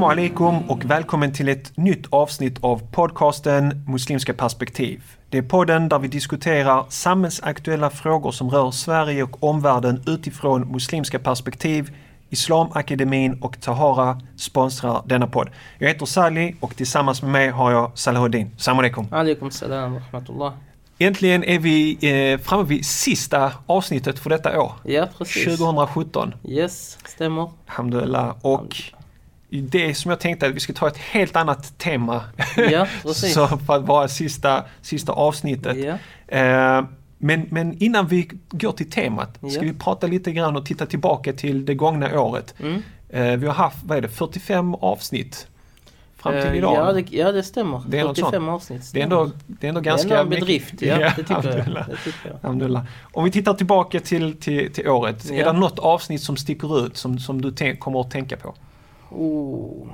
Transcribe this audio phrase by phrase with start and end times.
[0.00, 5.02] Assalamu alaikum och välkommen till ett nytt avsnitt av podcasten Muslimska perspektiv.
[5.28, 11.18] Det är podden där vi diskuterar samhällsaktuella frågor som rör Sverige och omvärlden utifrån muslimska
[11.18, 11.90] perspektiv.
[12.30, 15.48] Islamakademin och Tahara sponsrar denna podd.
[15.78, 18.50] Jag heter Sali och tillsammans med mig har jag Salahuddin.
[18.56, 19.06] Salam alaikum.
[19.10, 20.52] Alaikum salam wa rahmatullah.
[20.98, 24.72] Äntligen är vi eh, framme vid sista avsnittet för detta år.
[24.84, 25.58] Ja, precis.
[25.58, 26.34] 2017.
[26.44, 27.50] Yes, stämmer.
[27.66, 28.34] Alhamdulillah.
[28.42, 28.92] Och
[29.50, 32.24] det som jag tänkte att vi ska ta ett helt annat tema.
[32.70, 32.86] Ja.
[33.14, 35.76] Så för att vara sista, sista avsnittet.
[35.76, 35.98] Ja,
[36.38, 36.84] Eh,
[37.18, 39.60] men, men innan vi går till temat ska Ja.
[39.60, 42.54] vi prata lite grann och titta tillbaka till det gångna året.
[42.60, 42.82] mm.
[43.08, 45.46] Eh, vi har haft, vad är det, 45 avsnitt
[46.16, 46.74] fram till Eh, idag.
[46.76, 47.82] Ja det, ja, det stämmer.
[47.88, 48.90] Det är något 45 avsnitt.
[48.94, 50.74] det, är ändå, det är ändå det är ganska ändå en bedrift.
[50.82, 51.36] Ja, det tycker jag.
[51.46, 51.88] alhamdulillah.
[51.88, 52.34] Det tycker jag.
[52.42, 52.84] Alhamdulillah.
[53.12, 55.30] Om vi tittar tillbaka till, till, till året.
[55.30, 58.54] Är det något avsnitt som sticker ut som, som du tänk, kommer att tänka på?
[59.10, 59.86] Oh.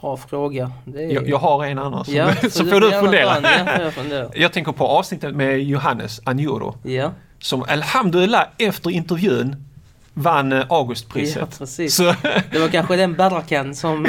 [0.00, 0.72] Bra fråga.
[0.96, 1.00] Är...
[1.14, 2.04] Jag, jag har en annan.
[2.04, 3.36] Som, ja, så får du fundera.
[3.42, 4.30] Ja, jag.
[4.42, 6.76] Jag tänker på avsnittet med Johannes Anjuro.
[6.82, 9.56] Ja, Som alhamdulillah efter intervjun
[10.14, 11.58] vann eh, ja, Augustpriset.
[11.58, 11.94] precis.
[11.96, 12.02] Så,
[12.52, 14.02] Det var kanske den barakan som...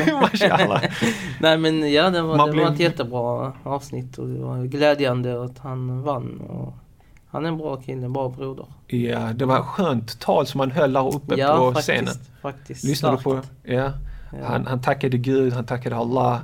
[1.40, 4.64] Nej men ja, det var, Man det blev- var ett jättebra avsnitt och det var
[4.64, 6.42] glädjande att han vann.
[6.42, 6.74] Och
[7.36, 8.66] han är en bra kille, en bra broder.
[8.88, 12.14] Ja, det var skönt tal som han höll där uppe ja, på faktiskt, scenen.
[12.42, 12.84] faktiskt.
[12.84, 13.42] Lyssnade du på?
[13.64, 13.74] Ja.
[13.74, 13.92] Ja.
[14.48, 16.40] Han, han tackade Gud, han tackade Allah.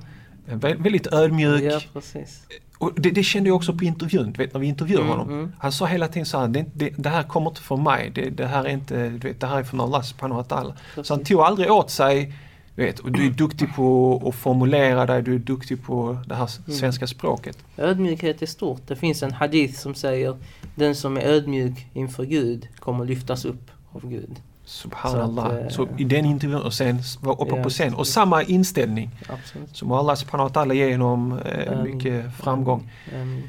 [0.50, 1.62] Vä- Väldigt ödmjuk.
[1.62, 2.42] Ja, precis.
[2.78, 5.34] Och det, det kände jag också på intervjun, vet, när vi intervjuade Mm, honom.
[5.34, 5.52] mm.
[5.59, 8.45] Han sa hela tiden så här, det, det, det här kommer inte från mig, det,
[8.45, 11.03] här är inte, vet, det här är från Allah subhanahu wa ta'ala.
[11.03, 12.34] Så han tog aldrig åt sig,
[12.76, 16.36] du vet, och du är duktig på att formulera dig, du är duktig på det
[16.36, 16.78] här Mm.
[16.80, 17.58] svenska språket.
[17.78, 18.82] Ödmjukhet är stort.
[18.88, 20.38] Det finns en hadith som säger
[20.76, 24.36] den som är ödmjuk inför Gud kommer lyftas upp av Gud.
[24.66, 25.68] Subhanallah.
[25.68, 27.94] Så Så, att, eh, i den intervjun och sen var uppe Ja, på scen.
[27.94, 29.10] Och samma inställning.
[29.30, 29.70] Absolut.
[29.78, 32.90] Så må Allah subhanahu wa ta'ala ge honom eh, mycket framgång.
[33.16, 33.42] Ehm,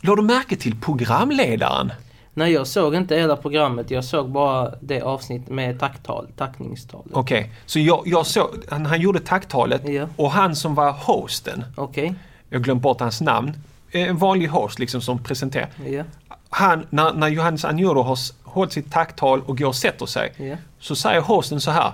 [0.00, 1.92] Lade du märke till programledaren?
[2.36, 3.90] Nej, jag såg inte hela programmet.
[3.90, 7.12] Jag såg bara det avsnitt med tacktal, tackningstalet.
[7.12, 11.64] Okej, så jag, jag såg, han, han gjorde tacktalet Ja, och han som var hosten,
[11.76, 12.14] okej.
[12.48, 13.52] jag glömde bort hans namn,
[13.90, 15.68] eh, en vanlig host liksom som presenterar.
[15.86, 16.04] Ja,
[16.50, 20.56] Han, när, när Johannes Anjuro har hållit sitt tacktal och går och sätter sig, ja.
[20.80, 21.92] så säger hosten så här.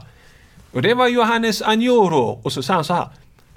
[0.72, 2.40] Och det var Johannes Anjuro.
[2.42, 3.08] Och så säger han så här.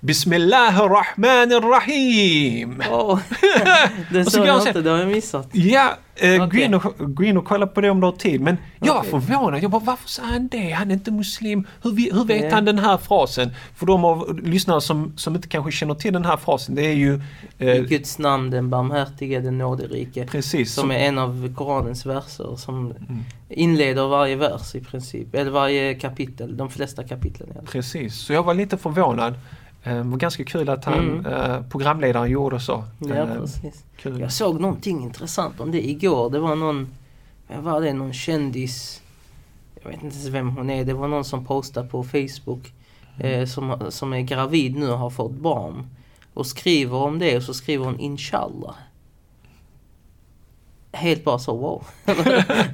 [0.05, 2.83] Bismillahirrahmanirrahim.
[2.91, 3.19] Åh,
[4.11, 4.81] det Och så såg jag inte.
[4.81, 5.47] Det har jag missat.
[5.51, 6.61] Ja, eh, gå, Okej.
[6.63, 8.41] in och, gå in och kolla på det om du har tid.
[8.41, 9.11] Men jag var Okej.
[9.11, 9.63] förvånad.
[9.63, 10.69] Jag bara, varför sa han det?
[10.71, 11.67] Han är inte muslim.
[11.83, 12.49] Hur, hur vet Ja.
[12.55, 13.51] han den här frasen?
[13.75, 16.93] För de av lyssnare som, som inte kanske känner till den här frasen, det är
[16.95, 17.21] ju
[17.57, 20.27] I eh, Guds namn, den barmhärtige, den nåderike.
[20.27, 23.23] precis Som är en av Koranens verser som Mm.
[23.49, 25.35] inleder varje vers i princip.
[25.35, 27.49] Eller varje kapitel, de flesta kapitlen.
[27.49, 27.65] i.
[27.65, 29.33] Precis, så jag var lite förvånad.
[29.85, 31.25] Det var ganska kul att han, Mm.
[31.25, 32.83] eh, programledaren gjorde så.
[32.99, 33.83] Ja, Eh, precis.
[33.97, 34.19] kul.
[34.19, 36.29] Jag såg någonting intressant om det igår.
[36.29, 36.87] Det var någon,
[37.47, 39.01] vad var det, någon kändis.
[39.83, 40.85] Jag vet inte ens vem hon är.
[40.85, 42.73] Det var någon som postade på Facebook.
[43.19, 45.87] Eh, som, som är gravid nu och har fått barn.
[46.33, 48.75] Och skriver om det och så skriver hon inshallah.
[50.91, 51.87] Helt bara så wow.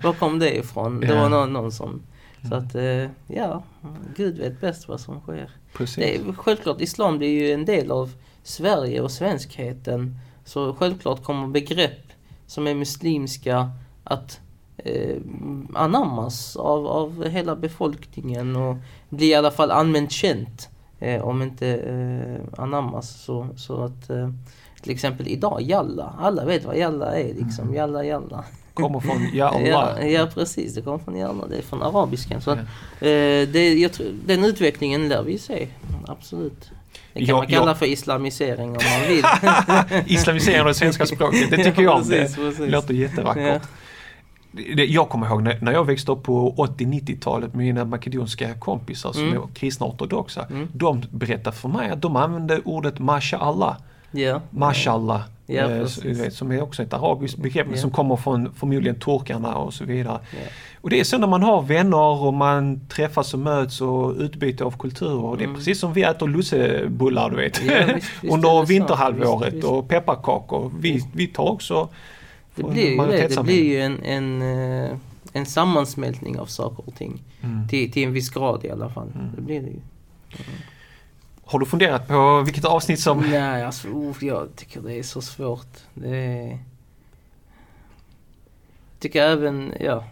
[0.04, 1.00] Var kom det ifrån?
[1.00, 1.22] Det Ja.
[1.22, 2.02] var någon, någon som...
[2.50, 3.64] Så att eh, ja,
[4.16, 5.50] Gud vet bäst vad som sker.
[5.74, 5.96] Precis.
[5.96, 8.14] Det är, självklart, islam det är ju en del av
[8.44, 10.18] Sverige och svenskheten.
[10.46, 12.12] Så självklart kommer begrepp
[12.48, 13.72] som är muslimska
[14.04, 14.40] att
[14.78, 15.18] eh,
[15.74, 18.78] anammas av, av hela befolkningen och
[19.10, 20.70] bli i alla fall allmänt känt.
[21.00, 24.30] Eh, om inte eh, anammas så, så att eh,
[24.82, 26.14] till exempel idag, jalla.
[26.20, 27.64] Alla vet vad jalla är liksom.
[27.64, 27.76] Mm.
[27.76, 28.46] Jalla, jalla.
[28.74, 29.96] Kommer från Ja Allah.
[30.02, 31.48] Ja, ja precis, det kommer från jalla.
[31.48, 32.42] Det är från arabiskan.
[32.42, 32.54] Så Ja.
[32.54, 32.60] att,
[33.02, 33.92] eh, det, jag
[34.26, 35.68] den utvecklingen lär vi se.
[36.08, 36.70] Absolut.
[37.14, 37.76] Det kan Ja, man kalla ja.
[37.76, 39.24] för islamisering om man vill.
[40.18, 42.02] Islamisering av det svenska språket, det tycker jag om.
[42.10, 42.72] precis, Det precis.
[42.72, 43.62] låter jättevackert.
[44.88, 49.38] Jag kommer ihåg när jag växte upp på 80-90-talet med mina makedonska kompisar som Mm.
[49.38, 50.46] är kristna ortodoxa.
[50.50, 50.68] Mm.
[50.74, 53.76] De berättade för mig att de använde ordet mashallah.
[54.12, 54.42] Ja.
[54.50, 55.22] Mashallah.
[55.56, 57.82] Ja, eh, vet, som är också ett arabiskt begrepp men Ja.
[57.82, 60.20] som kommer från förmodligen turkarna och så vidare.
[60.32, 60.38] Ja.
[60.82, 64.64] Och det är så när man har vänner och man träffas och möts och utbyte
[64.64, 65.24] av kulturer.
[65.26, 65.58] Och det är Mm.
[65.58, 67.64] precis som vi äter lussebullar du vet.
[67.66, 70.72] Ja, visst, visst Under vinterhalvåret Visst, och pepparkakor.
[70.80, 71.90] Vi, vi tar också
[72.56, 73.36] Det blir ju det.
[73.36, 74.42] Det blir ju en, en,
[74.86, 74.98] eh,
[75.34, 77.22] en sammansmältning av saker och ting.
[77.42, 77.68] Mm.
[77.68, 79.08] Till, till en viss grad i alla fall.
[79.16, 79.28] Mm.
[79.36, 79.80] Det blir det ju.
[81.46, 83.20] Har du funderat på vilket avsnitt som...
[83.32, 85.78] Nej, alltså oh, jag tycker det är så svårt.
[85.94, 86.60] Det är...
[89.00, 90.04] tycker även, ja.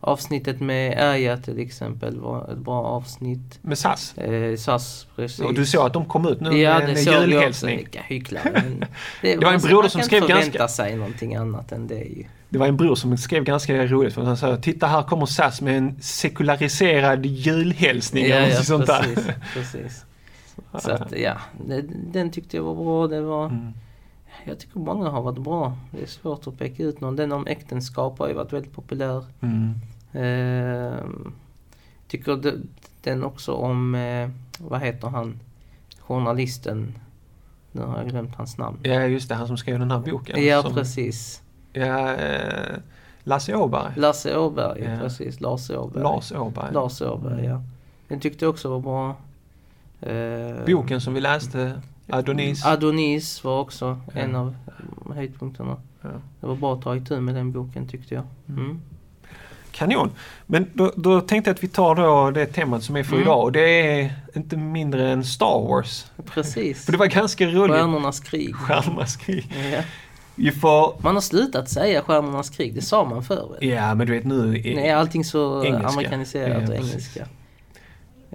[0.00, 3.58] avsnittet med Aya till exempel var ett bra avsnitt.
[3.62, 4.18] Med SAS.
[4.18, 5.40] Eh, SAS, precis.
[5.40, 7.30] Och du såg att de kom ut nu Ja, med det en såg vi också.
[7.30, 7.76] julhälsning.
[7.76, 8.50] Vilka hycklare.
[8.54, 8.84] men
[9.22, 11.94] Det, var en man- man som kan skrev ganska- förvänta sig någonting annat än det
[11.94, 12.24] ju.
[12.48, 14.14] Det var en bror som skrev ganska roligt.
[14.14, 18.26] För han sa, titta här kommer SAS med en sekulariserad julhälsning.
[18.26, 19.34] Ja, eller ja sånt där.
[19.54, 20.04] precis.
[20.78, 21.36] Så att ja,
[22.12, 23.06] den tyckte jag var bra.
[23.06, 23.72] Det var, Mm.
[24.46, 25.76] Jag tycker många har varit bra.
[25.90, 27.16] Det är svårt att peka ut någon.
[27.16, 29.24] Den om äktenskap har ju varit väldigt populär.
[29.40, 29.74] Mm.
[30.12, 31.32] Ehm,
[32.08, 32.52] tycker de,
[33.02, 34.28] den också om, eh,
[34.58, 35.40] vad heter han,
[36.00, 36.94] journalisten.
[37.72, 38.78] Nu har jag glömt hans namn.
[38.82, 39.34] Ja, just det.
[39.34, 40.44] Han som skrev den här boken.
[40.44, 41.42] Ja, som, precis.
[41.72, 42.76] Ja, eh,
[43.24, 43.92] Lasse Åberg.
[43.96, 44.98] Lasse Åberg, Ja.
[45.00, 45.40] precis.
[45.40, 46.02] Lars Åberg.
[46.02, 46.72] Lars Åberg.
[46.74, 47.62] Lars Åberg, ja.
[48.08, 49.16] Den tyckte jag också var bra.
[50.00, 52.64] Ehm, Boken som vi läste, Adonis.
[52.66, 54.20] Adonis var också Ja.
[54.20, 54.56] en av
[55.14, 55.76] höjdpunkterna.
[56.02, 56.08] Ja.
[56.40, 58.24] Det var bra att ta itu med den boken tyckte jag.
[58.48, 58.80] Mm.
[59.72, 60.10] Kanon!
[60.46, 63.22] Men då, då tänkte jag att vi tar då det temat som är för Mm.
[63.22, 66.06] idag och det är inte mindre än Star Wars.
[66.26, 66.84] Precis.
[66.84, 67.76] För det var ganska roligt.
[67.76, 68.54] Stjärnornas krig.
[68.56, 69.52] Stjärnornas krig.
[70.36, 70.52] Ja.
[70.60, 70.96] Får...
[71.02, 73.56] Man har slutat säga Stjärnornas krig, det sa man förr?
[73.60, 74.56] Ja, men du vet nu...
[74.64, 75.88] är- Nej, allting så Engelska.
[75.88, 77.26] amerikaniserat Ja, och engelska.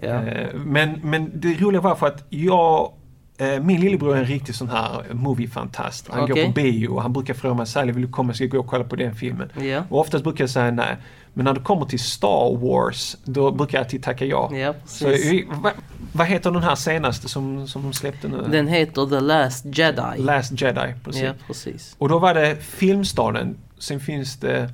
[0.01, 0.07] Ja.
[0.07, 2.91] Eh, Men, men det roliga var för att jag
[3.37, 6.07] eh, min lillebror är en riktig sån här movie-fantast.
[6.11, 6.45] Han går Okej.
[6.45, 8.67] på bio och han brukar fråga mig Sally vill du komma ska jag gå och
[8.67, 9.51] kolla på den filmen?
[9.61, 9.83] ja.
[9.89, 10.97] Och oftast brukar jag säga nej.
[11.33, 14.55] Men när det kommer till Star Wars då brukar jag alltid tacka ja.
[14.55, 15.73] Ja, Så, eh, vad,
[16.13, 18.47] vad heter den här senaste som, som de släppte nu?
[18.51, 20.17] Den heter The Last Jedi.
[20.17, 20.93] Last Jedi.
[21.03, 21.23] Precis.
[21.23, 21.95] Ja, precis.
[21.97, 23.57] Och då var det Filmstaden.
[23.77, 24.69] Sen finns det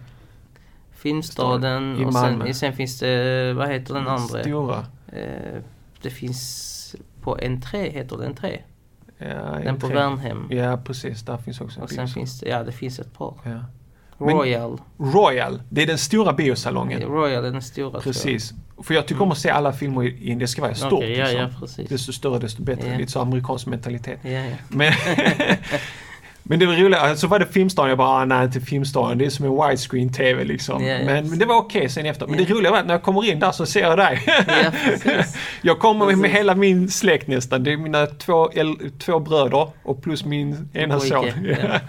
[0.94, 4.42] Filmstaden och sen, sen finns det, vad heter den andra?
[4.42, 4.86] stora.
[5.12, 5.62] Eh,
[6.02, 8.58] det finns på N3, heter det N3?
[9.18, 9.88] Ja, Den på.
[9.88, 10.48] Värnhem.
[10.52, 11.22] Ja, precis.
[11.22, 13.34] Där finns också en Och sen finns det, ja det finns ett par.
[13.44, 13.66] Ja.
[14.18, 14.82] Men- Royal.
[14.98, 17.02] Royal, det är den stora biosalongen.
[17.02, 18.54] Royal är den stora Precis.
[18.84, 20.92] För jag tycker om att se alla filmer i i- det ska vara stort.
[20.92, 20.98] jag.
[21.00, 21.40] Okej, ja, liksom.
[21.42, 21.90] ja precis.
[21.90, 22.90] Desto större desto bättre.
[22.92, 22.98] Ja.
[22.98, 24.20] Lite så amerikansk mentalitet.
[24.24, 24.56] Ja, ja.
[24.70, 24.94] Men,
[26.48, 27.20] men det var roligt.
[27.20, 27.90] Så var det Filmstaden.
[27.90, 29.18] Jag bara, ah, nej inte Filmstaden.
[29.18, 30.84] Det är som en widescreen TV liksom.
[30.86, 31.06] Ja, ja.
[31.06, 32.28] Men, men det var okej sen efter.
[32.28, 32.46] Men Ja.
[32.48, 34.20] det roliga var att när jag kommer in där så ser jag dig.
[35.04, 35.38] Precis.
[35.62, 36.40] jag kommer med, med Precis.
[36.40, 37.64] hela min släkt nästan.
[37.64, 38.50] Det är mina två,
[39.00, 41.26] två bröder och plus min ena son.
[41.44, 41.80] ja.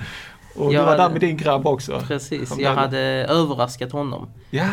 [0.57, 2.03] och Jag du var där med din grabb också.
[2.09, 2.99] Precis, jag hade
[3.29, 4.29] överraskat honom.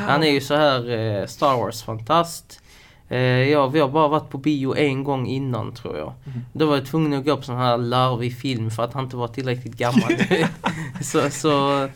[0.08, 2.60] Han är ju så här eh, Star Wars-fantast.
[3.14, 6.14] Eh, ja, vi har bara varit på bio en gång innan tror jag.
[6.26, 6.40] Mm.
[6.54, 9.16] Då var jag tvungen att gå på sån här larvig film för att han inte
[9.18, 10.14] var tillräckligt gammal.
[11.02, 11.88] så, så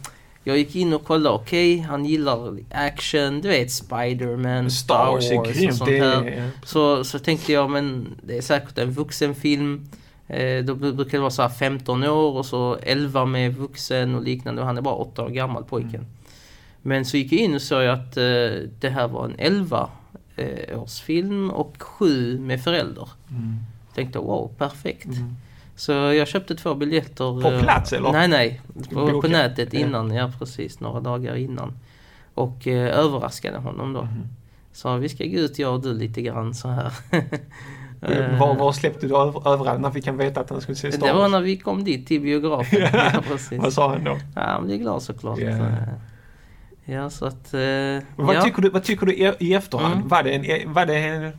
[0.43, 5.49] jag gick in och kollade, okej, han gillar action, du vet Spider-Man, Star, Star Wars
[5.69, 6.23] och sånt Det här.
[6.27, 9.89] är, Så, så tänkte jag, men det är säkert en vuxenfilm.
[10.27, 14.15] Eh, då bru- brukar det vara så här 15 år och så 11 med vuxen
[14.15, 14.61] och liknande.
[14.61, 15.95] Och han är bara 8 år gammal pojken.
[15.95, 16.05] Mm.
[16.81, 18.23] Men så gick jag in och såg att eh,
[18.79, 19.89] det här var en 11
[20.38, 23.10] eh, års film och 7 med förälder.
[23.30, 23.56] mm,
[23.95, 25.06] Tänkte wow, perfekt.
[25.06, 25.36] mm.
[25.75, 27.42] Så jag köpte två biljetter.
[27.42, 28.12] På eh, plats, eller?
[28.12, 28.62] Nej, nej.
[28.94, 30.80] På, på nätet innan, ja precis.
[30.80, 31.74] Några dagar innan.
[32.34, 34.01] Och eh, överraskade honom då.
[34.01, 34.27] Mhm.
[34.74, 36.91] Så vi ska gå ut jag och du lite grann så här.
[38.01, 40.91] Eh, Var, var släppte du över, överallt när fick han veta att han skulle se
[40.91, 41.32] Star Det var Wars?
[41.32, 42.79] när vi kom dit till biografen.
[42.94, 43.60] ja, precis.
[43.62, 44.17] Vad sa han då?
[44.36, 45.39] Ja, han blev glad såklart.
[45.39, 45.58] Ja.
[46.89, 47.53] Ja, så att...
[47.53, 49.96] eh, Men Vad, ja, tycker du, vad tycker du i, i efterhand?
[49.96, 50.08] Mm.
[50.08, 50.74] Var det en...
[50.74, 51.32] Var det en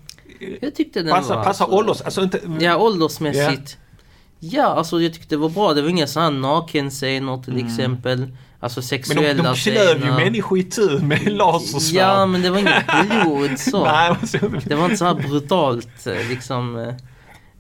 [0.60, 1.44] jag tyckte den passar var...
[1.44, 2.00] passar alltså- ålders...
[2.02, 2.40] Alltså inte...
[2.60, 3.78] Ja, åldersmässigt.
[4.40, 5.74] Ja, alltså jag tyckte det var bra.
[5.74, 7.66] Det var inga sådana nakenscener till Mm.
[7.66, 8.28] exempel.
[8.60, 10.16] Alltså men sexuella de, de klöv ju scener.
[10.16, 12.02] människor i tu med lasersvärd.
[12.02, 12.84] Ja, men det var inget
[13.24, 13.84] blod så.
[13.84, 16.76] Nej, men Det var inte så här brutalt eh, liksom.
[16.78, 16.94] eh,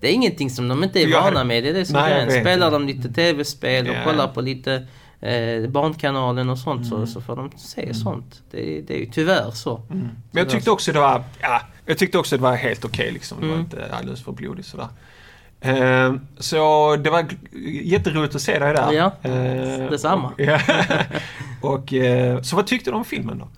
[0.00, 1.64] Det är ingenting som de inte är vana med.
[1.64, 2.40] Det är det som vet.
[2.40, 4.04] Spelar de lite tv-spel och Ja.
[4.04, 4.86] kollar på lite
[5.20, 7.06] eh, Barnkanalen och sånt Mm.
[7.06, 8.42] så, så får de se sånt.
[8.50, 9.76] Det, är- det är ju tyvärr så.
[9.90, 10.08] mm.
[10.30, 11.22] Men jag tyckte också det var...
[11.40, 13.40] Ja, jag tyckte också det var helt okej liksom.
[13.40, 13.64] Det var Mm.
[13.64, 14.88] inte alldeles för blodigt sådär.
[15.60, 17.26] Eh, så det var
[17.82, 18.92] jätteroligt att se dig där.
[18.92, 20.28] Ja, Eh, detsamma.
[20.28, 20.58] Och, ja.
[21.62, 23.48] och, eh, så vad tyckte du om filmen då?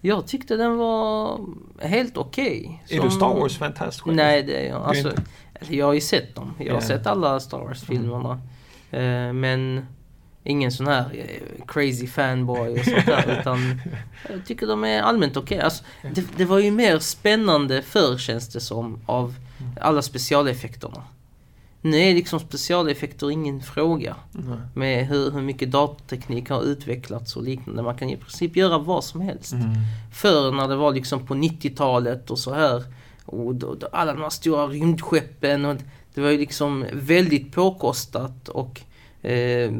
[0.00, 1.40] Jag tyckte den var
[1.82, 2.82] helt okej.
[2.88, 4.16] Är du Star Wars-fantast själv?
[4.16, 4.82] Nej, det är jag.
[4.82, 5.22] Alltså, inte?
[5.68, 6.54] jag har ju sett dem.
[6.58, 6.86] Jag har Ja.
[6.86, 8.40] sett alla Star Wars-filmerna.
[8.90, 9.86] Eh, men
[10.48, 13.38] ingen sån här eh, crazy fanboy och sånt där.
[13.40, 13.80] utan
[14.28, 15.60] jag tycker de är allmänt okej.
[15.60, 19.34] Alltså, det, det var ju mer spännande förr känns det som av
[19.80, 21.02] alla specialeffekterna.
[21.80, 24.16] Nu är liksom specialeffekter ingen fråga.
[24.32, 24.58] Nej.
[24.74, 27.82] Med hur, hur mycket datorteknik har utvecklats och liknande.
[27.82, 29.52] Man kan i princip göra vad som helst.
[29.52, 29.66] Mm.
[30.12, 32.84] Förr när det var liksom på 90-talet och så här.
[33.24, 35.76] Och då, då alla de här stora rymdskeppen och
[36.14, 38.80] det var ju liksom väldigt påkostat och
[39.22, 39.72] eh,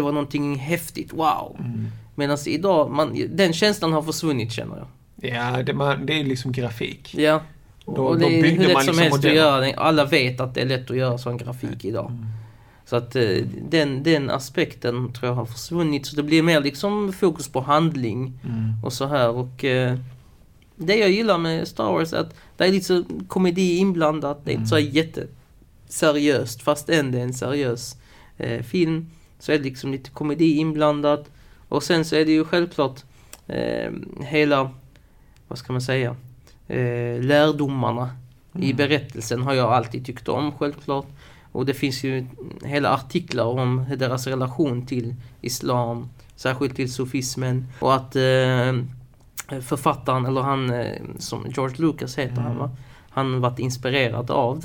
[0.00, 1.56] det var någonting häftigt, wow.
[1.58, 1.86] Mm.
[2.14, 4.86] Medan idag, man, den känslan har försvunnit känner jag.
[5.34, 7.14] Ja, det, man, det är liksom grafik.
[7.18, 7.40] Ja.
[7.86, 9.34] Då- och det är hur lätt man som liksom helst att modeller.
[9.34, 9.74] göra det.
[9.74, 12.10] Alla vet att det är lätt att göra sån grafik idag.
[12.10, 12.26] Mm.
[12.84, 13.36] Så att eh,
[13.68, 16.06] den, den aspekten tror jag har försvunnit.
[16.06, 18.84] Så det blir mer liksom fokus på handling Mm.
[18.84, 19.28] och så här.
[19.30, 19.98] Och eh,
[20.76, 24.40] det jag gillar med Star Wars är att det är lite så komedi inblandat.
[24.44, 24.90] Det är inte så Mm.
[24.92, 27.96] jätteseriöst fast än det är en seriös
[28.38, 29.10] eh, film.
[29.40, 31.30] Så är det liksom lite komedi inblandat.
[31.68, 33.00] Och sen så är det ju självklart
[33.46, 34.70] eh, hela,
[35.48, 36.16] vad ska man säga,
[36.68, 38.10] eh, lärdomarna
[38.54, 38.76] i Mm.
[38.76, 41.06] berättelsen har jag alltid tyckt om självklart.
[41.52, 42.26] Och det finns ju
[42.64, 47.66] hela artiklar om deras relation till Islam, särskilt till sufismen.
[47.80, 48.72] Och att eh,
[49.60, 52.58] författaren, eller han eh, som George Lucas heter han Mm.
[52.58, 52.70] va?
[53.10, 54.64] Han varit inspirerad av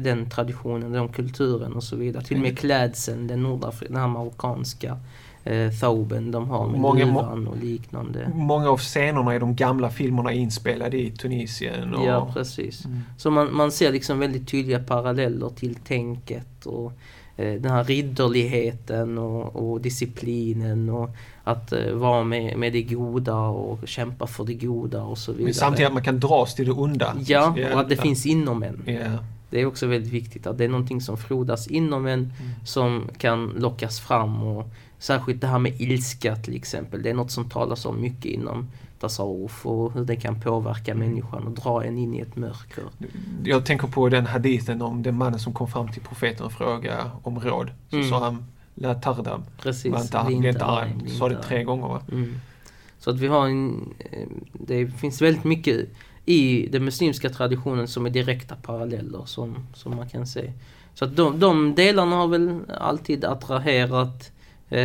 [0.00, 2.24] den traditionen, den kulturen och så vidare.
[2.24, 4.96] Till och med klädseln, den, nordafri- den här marockanska
[5.44, 8.30] eh, thauben de har med Många- må- luvan och liknande.
[8.34, 11.94] Många av scenerna i de gamla filmerna är inspelade i Tunisien.
[11.94, 12.84] Och, Ja, precis.
[12.84, 12.98] Mm.
[13.18, 16.92] Så man, man ser liksom väldigt tydliga paralleller till tänket och
[17.36, 21.10] eh, den här ridderligheten och, och disciplinen och
[21.44, 25.44] att eh, vara med, med det goda och kämpa för det goda och så vidare.
[25.44, 27.14] Men samtidigt att man kan dras till det onda.
[27.26, 28.02] Ja, och att det ja.
[28.02, 28.82] finns inom en.
[28.86, 29.18] Ja.
[29.56, 32.32] Det är också väldigt viktigt att det är någonting som frodas inom en
[32.64, 37.02] som kan lockas fram och särskilt det här med ilska till exempel.
[37.02, 38.68] Det är något som talas om mycket inom
[39.00, 42.84] tasawuf och hur det kan påverka människan och dra en in i ett mörker.
[43.44, 47.10] Jag tänker på den hadithen om den mannen som kom fram till profeten och frågade
[47.22, 47.70] om råd.
[47.90, 48.08] Så Mm.
[48.08, 48.44] sa han
[48.74, 49.42] La tardam.
[49.62, 49.92] Precis.
[49.92, 52.00] Var inte, bli inte arg, Sa det tre gånger va?
[52.12, 52.40] Mm.
[52.98, 53.94] Så att vi har en...
[54.12, 55.88] eh, Det finns väldigt mycket
[56.26, 60.52] i den muslimska traditionen som är direkta paralleller som, som man kan se.
[60.94, 64.32] Så att de, de delarna har väl alltid attraherat
[64.68, 64.78] eh,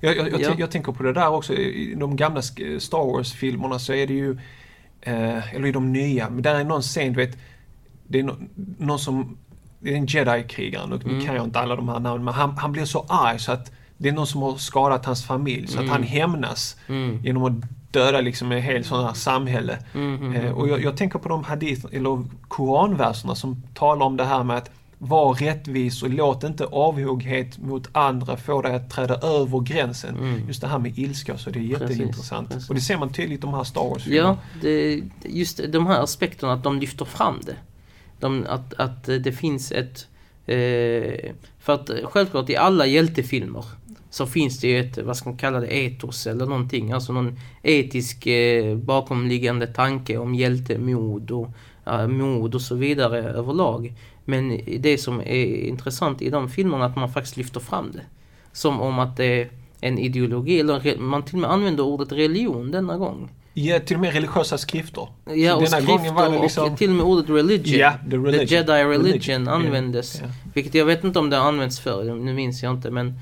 [0.00, 0.54] Jag, jag, jag, Ja.
[0.58, 1.54] jag tänker på det där också.
[1.54, 4.38] I de gamla Star Wars-filmerna så är det ju,
[5.00, 7.38] eh, eller i de nya, men där är någon scen, du vet,
[8.06, 8.36] det är no,
[8.78, 9.36] någon som,
[9.80, 11.26] det är en jedi-krigare, nu Mm.
[11.26, 13.72] kan jag inte alla de här namnen, men han, han blir så arg så att
[13.98, 15.84] det är någon som har skadat hans familj, så Mm.
[15.84, 17.52] att han hämnas mm, genom att
[17.94, 19.78] döda liksom ett helt sånt här samhälle.
[19.94, 24.16] mm, mm, Eh, och jag, jag tänker på de hadith, eller koranverserna som talar om
[24.16, 28.90] det här med att var rättvis och låt inte avoghet mot andra få dig att
[28.90, 30.16] träda över gränsen.
[30.16, 30.46] Mm.
[30.46, 32.48] Just det här med ilska så det är jätteintressant.
[32.48, 32.68] precis.
[32.68, 34.38] Och det ser man tydligt i de här Star Wars-filmerna.
[34.52, 37.56] Ja, det, just de här aspekterna att de lyfter fram det.
[38.20, 40.06] De, att, att det finns ett...
[40.46, 43.64] Eh, för att självklart i alla hjältefilmer
[44.14, 46.92] så finns det ju ett, vad ska man kalla det, etos eller någonting.
[46.92, 51.50] Alltså någon etisk eh, bakomliggande tanke om hjältemod och
[51.86, 53.92] eh, mod och så vidare överlag.
[54.24, 58.02] Men det som är intressant i de filmerna är att man faktiskt lyfter fram det.
[58.52, 59.48] Som om att det är
[59.80, 63.30] en ideologi, eller man till och med använder ordet religion denna gång.
[63.54, 65.08] Ja, till och med religiösa skrifter.
[65.24, 67.78] Ja, och skrifter var det liksom- och till och med ordet religion.
[67.80, 68.46] Ja, the religion.
[68.46, 70.20] The Jedi religion, Religion, användes.
[70.22, 70.28] ja.
[70.54, 73.14] Vilket jag vet inte om det har använts förr, nu minns jag inte men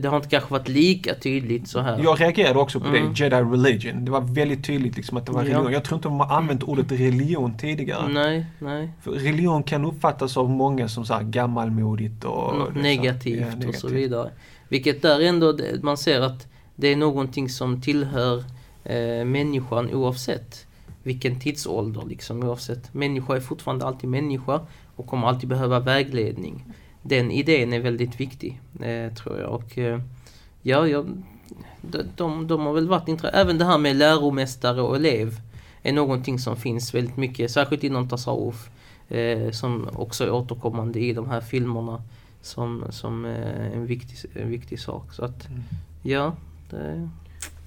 [0.00, 2.00] det har inte kanske varit lika tydligt så här.
[2.04, 3.12] Jag reagerade också på Mm.
[3.12, 4.04] det, Jedi religion.
[4.04, 5.48] Det var väldigt tydligt liksom att det var Ja.
[5.48, 5.72] religion.
[5.72, 8.08] Jag tror inte de har använt ordet religion tidigare.
[8.08, 8.90] Nej, nej.
[9.02, 12.58] För religion kan uppfattas av många som så här gammalmodigt och...
[12.58, 13.90] Något så- negativt, ja, och så negativt.
[13.90, 14.30] vidare.
[14.68, 18.44] Vilket där ändå, man ser att det är någonting som tillhör
[18.84, 20.66] eh, människan oavsett
[21.02, 22.94] vilken tidsålder liksom oavsett.
[22.94, 24.60] Människa är fortfarande alltid människa
[24.96, 26.64] och kommer alltid behöva vägledning.
[27.08, 29.50] Den idén är väldigt viktig, eh, tror jag.
[29.50, 30.00] Och eh,
[30.62, 31.22] ja, jag,
[31.82, 33.38] de, de, de har väl varit intresserade.
[33.40, 35.40] Även det här med läromästare och elev
[35.82, 38.70] är någonting som finns väldigt mycket, särskilt inom tasawuf.
[39.08, 42.02] Eh, som också är återkommande i de här filmerna
[42.42, 45.12] som, som eh, en, viktig, en viktig sak.
[45.12, 45.62] Så att, Mm.
[46.02, 46.32] ja.
[46.70, 47.08] Det,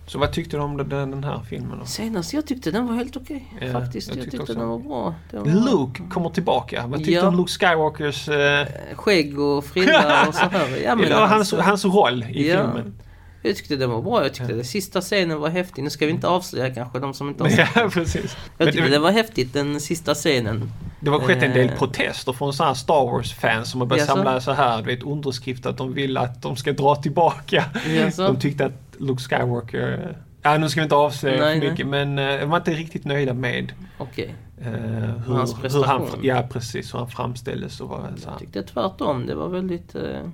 [0.10, 1.86] Så vad tyckte du om den, den här filmen då?
[1.86, 3.54] senast jag tyckte den var helt okej.
[3.62, 4.08] Ja, faktiskt.
[4.08, 5.16] jag Jag tyckte tyckte, också- den var bra.
[5.32, 6.88] Den var Luke kommer tillbaka.
[6.88, 7.22] Vad tyckte Ja.
[7.22, 8.30] du om Luke Skywalkers...
[8.30, 10.78] Eh, eh, Skägg och frilla och så här.
[10.84, 12.58] Ja, men eller hans, alltså, hans roll i Ja.
[12.58, 12.94] filmen?
[13.42, 14.24] Jag tyckte den var bra.
[14.24, 14.56] Jag tyckte Ja.
[14.56, 15.84] den sista scenen var häftig.
[15.84, 18.16] Nu ska vi inte avslöja kanske de som inte har sett Ja, precis.
[18.58, 20.72] Jag Men tyckte det, det var häftigt den sista scenen.
[21.00, 24.08] det var skett en del eh, protester från sådana här Star Wars-fans som har börjat
[24.08, 24.16] Jaså?
[24.18, 27.66] samla så här, du vet, underskrifter att de vill att de ska dra tillbaka.
[27.90, 28.24] Jaså?
[28.28, 30.18] De tyckte att Luke Skywalker...
[30.42, 31.72] Ja, nu ska vi inte avslöja Nej, för nej.
[31.72, 34.36] mycket, men eh, de var inte riktigt nöjda med Okej.
[34.62, 36.20] eh, hur, Hans hur han, prestation.
[36.24, 38.32] ja, precis, hur han framställdes och var så här.
[38.32, 39.26] Jag tyckte tvärtom.
[39.26, 39.96] Det var väldigt...
[39.96, 40.30] Eh,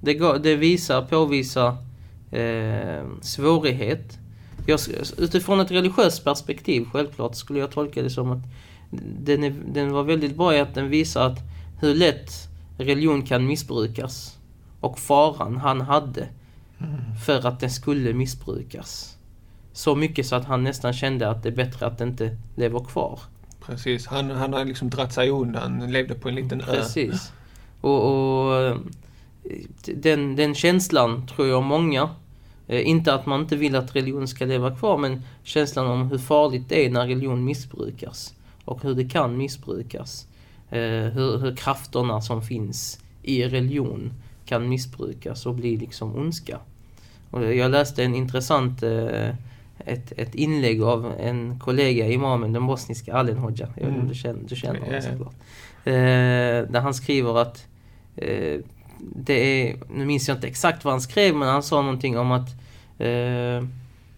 [0.00, 1.76] det, gav, det visar, påvisar
[2.30, 4.18] eh, svårighet.
[4.66, 4.80] Jag,
[5.18, 8.42] utifrån ett religiöst perspektiv självklart skulle jag tolka det som att
[9.20, 11.38] den, är, den var väldigt bra i att den visar att
[11.80, 12.30] hur lätt
[12.78, 14.38] religion kan missbrukas.
[14.80, 16.28] och faran han hade.
[17.26, 19.16] För att den skulle missbrukas.
[19.72, 22.78] Så mycket så att han nästan kände att det är bättre att den inte lever
[22.84, 23.20] kvar.
[23.60, 26.64] Precis, han, han har liksom dratt sig undan, levde på en liten ö.
[26.64, 27.32] Precis.
[27.80, 28.76] Och, och
[29.84, 32.10] den, den känslan tror jag många,
[32.66, 36.18] eh, inte att man inte vill att religion ska leva kvar, men känslan om hur
[36.18, 38.34] farligt det är när religion missbrukas.
[38.64, 40.26] Och hur det kan missbrukas.
[40.70, 40.78] Eh,
[41.12, 44.12] hur, hur krafterna som finns i religion
[44.46, 46.58] kan missbrukas och bli liksom ondska.
[47.30, 49.28] Och jag läste en intressant eh,
[49.84, 53.66] ett, ett inlägg av en kollega, imamen, den bosniska Alen Hoxha.
[53.76, 54.08] Jag vet inte om Mm.
[54.08, 55.34] du känner, du känner Ja, honom såklart.
[55.84, 57.66] Eh, där han skriver att
[58.16, 58.60] eh,
[59.00, 59.34] det
[59.70, 62.48] är, nu minns jag inte exakt vad han skrev, men han sa någonting om att
[62.98, 63.64] eh,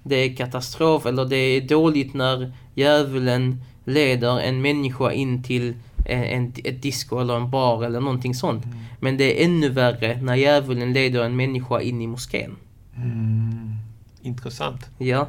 [0.02, 5.74] det är katastrof eller det är dåligt när djävulen leder en människa in till
[6.06, 8.64] en, en, ett disco eller en bar eller någonting sånt.
[8.64, 8.78] Mm.
[9.00, 12.56] Men det är ännu värre när djävulen leder en människa in i moskén.
[13.02, 13.74] Mm.
[14.22, 14.90] Intressant.
[14.98, 15.26] Ja,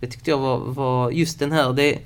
[0.00, 1.98] det tyckte jag var, var just den här, det,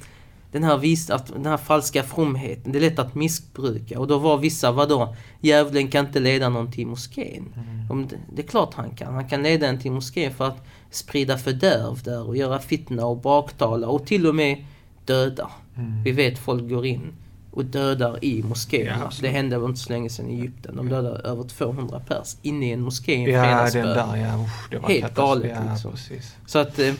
[0.52, 4.00] den här vis, att den här falska fromheten, det är lätt att missbruka.
[4.00, 7.54] Och då var vissa, vadå, djävulen kan inte leda någon till moskén.
[7.90, 10.66] Om det, det är klart han kan, han kan leda en till moskén för att
[10.90, 14.64] sprida fördärv där och göra fitna och baktala och till och med
[15.04, 15.50] döda.
[15.76, 16.02] Mm.
[16.02, 17.12] Vi vet folk går in
[17.58, 19.04] och dödar i Ja, moskéerna.
[19.04, 19.32] absolut.
[19.32, 20.76] det hände väl inte så länge sedan i Egypten.
[20.76, 23.86] De dödade över 200 pers inne i en moské i en Ja, fredagsbön.
[23.86, 24.44] den där ja.
[24.44, 25.28] Usch, det var Helt katastrof.
[25.42, 25.90] galet, ja, liksom.
[25.90, 26.36] Precis.
[26.46, 26.92] Så att eh,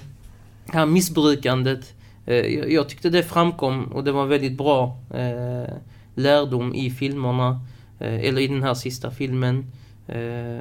[0.66, 1.94] här missbrukandet,
[2.26, 2.34] eh,
[2.72, 5.74] jag, tyckte det framkom och det var väldigt bra eh,
[6.14, 7.60] lärdom i filmerna.
[8.00, 9.66] Eh, eller i den här sista filmen.
[10.06, 10.58] Eh,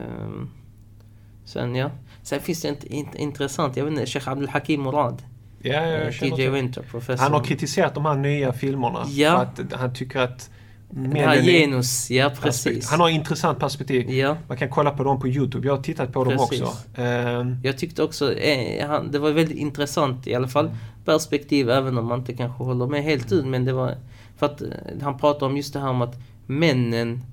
[1.45, 1.91] sen ja.
[2.23, 5.21] Sen finns det ett int- intressant, jag vet inte, Sheikh Abdul Hakim Murad.
[5.61, 6.51] Ja, ja, eh, jag TJ till.
[6.51, 7.23] Winter, professor.
[7.23, 9.05] Han har kritiserat de här nya filmerna.
[9.07, 9.31] Ja.
[9.55, 10.49] För att han tycker att
[10.89, 12.89] Den här genus, ja precis.
[12.89, 14.09] Han har intressant perspektiv.
[14.09, 15.67] Ja, Man kan kolla på dem på Youtube.
[15.67, 16.61] Jag har tittat på dem Precis.
[16.61, 17.01] också.
[17.01, 20.71] Ehm, jag tyckte också, eh, han, det var väldigt intressant i alla fall.
[21.05, 23.45] Perspektiv även om man inte kanske håller med helt ut.
[23.45, 23.95] Men det var,
[24.37, 24.67] för att eh,
[25.01, 27.23] han pratar om just det här om att männen,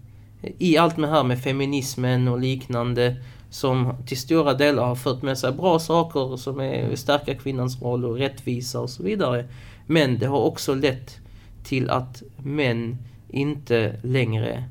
[0.43, 3.17] eh, i allt med här med feminismen och liknande,
[3.55, 8.05] som till stora delar har fört med sig bra saker som är stärka kvinnans roll
[8.05, 9.45] och rättvisa och så vidare.
[9.87, 11.19] Men det har också lett
[11.65, 14.65] till att män inte längre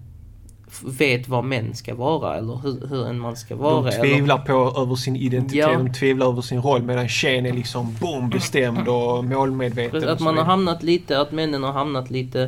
[0.86, 3.82] vet vad män ska vara eller hur, hur en man ska vara.
[3.82, 5.78] de eller- tvivlar på över sin identitet, Ja.
[5.78, 10.10] de tvivlar över sin roll medan tjejen är liksom boom, bestämd och målmedveten.
[10.10, 12.42] Att man har hamnat lite, att männen har hamnat lite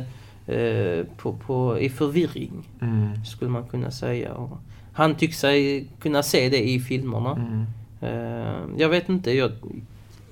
[0.46, 2.52] eh, på, på, i förvirring.
[2.82, 4.34] Mm, Skulle man kunna säga.
[4.34, 4.58] Och
[4.96, 7.32] han tycker sig kunna se det i filmerna.
[7.32, 7.66] mm.
[8.00, 9.52] Eh, jag vet inte, jag,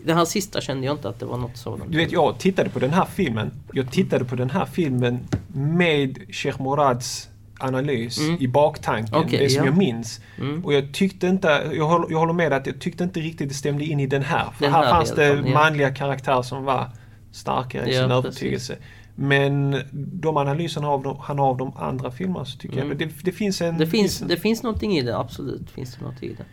[0.04, 1.92] den här sista kände jag inte att det var något sådant.
[1.92, 3.50] Du vet, jag tittade på den här filmen.
[3.72, 5.20] Jag tittade på den här filmen
[5.54, 8.36] med Sheikh Morads analys Mm.
[8.40, 9.14] i baktanken.
[9.14, 9.70] Okej, det som ja.
[9.70, 10.20] jag minns.
[10.40, 10.64] Mm.
[10.64, 13.54] Och jag tyckte inte, jag håller, jag håller med att jag tyckte inte riktigt det
[13.54, 14.44] stämde in i den här.
[14.56, 15.54] För Den här, här fanns det delen, ja.
[15.54, 16.88] manliga karaktärer som var
[17.32, 18.70] starkare i Ja, sin precis.
[19.14, 22.88] Men de analyserna av de, han har av de andra filmerna så tycker Mm.
[22.88, 23.78] jag, det, det finns en...
[23.78, 25.70] Det finns, en- det finns någonting i det, absolut.
[25.70, 26.44] Finns det något i det.